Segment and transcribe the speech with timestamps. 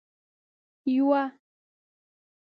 [0.95, 1.23] یوه